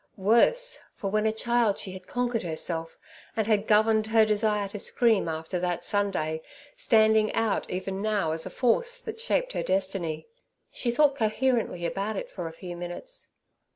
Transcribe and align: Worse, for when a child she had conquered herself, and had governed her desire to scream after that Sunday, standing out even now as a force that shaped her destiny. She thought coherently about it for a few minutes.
Worse, 0.17 0.79
for 0.95 1.11
when 1.11 1.27
a 1.27 1.31
child 1.31 1.77
she 1.77 1.91
had 1.91 2.07
conquered 2.07 2.41
herself, 2.41 2.97
and 3.37 3.45
had 3.45 3.67
governed 3.67 4.07
her 4.07 4.25
desire 4.25 4.67
to 4.69 4.79
scream 4.79 5.27
after 5.27 5.59
that 5.59 5.85
Sunday, 5.85 6.41
standing 6.75 7.31
out 7.33 7.69
even 7.69 8.01
now 8.01 8.31
as 8.31 8.47
a 8.47 8.49
force 8.49 8.97
that 8.97 9.19
shaped 9.21 9.53
her 9.53 9.61
destiny. 9.61 10.25
She 10.71 10.89
thought 10.89 11.15
coherently 11.17 11.85
about 11.85 12.15
it 12.17 12.31
for 12.31 12.47
a 12.47 12.51
few 12.53 12.75
minutes. 12.75 13.29